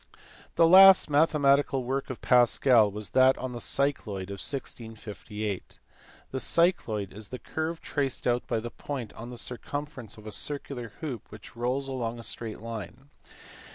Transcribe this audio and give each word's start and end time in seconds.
The 0.55 0.65
last 0.67 1.11
mathematical 1.11 1.83
work 1.83 2.09
of 2.09 2.23
Pascal 2.23 2.89
was 2.89 3.11
that 3.11 3.37
on 3.37 3.51
the 3.51 3.61
cycloid 3.61 4.29
in 4.31 4.41
1658. 4.41 5.77
The 6.31 6.39
cycloid 6.39 7.13
is 7.13 7.27
the 7.27 7.37
curve 7.37 7.81
traced 7.81 8.25
out 8.25 8.47
by 8.47 8.57
a 8.57 8.69
point 8.71 9.13
on 9.13 9.29
the 9.29 9.37
circumference 9.37 10.17
of 10.17 10.25
a 10.25 10.31
circular 10.31 10.93
hoop 11.01 11.27
which 11.29 11.55
rolls 11.55 11.87
along 11.87 12.17
a 12.17 12.23
straight 12.23 12.61
line. 12.61 13.11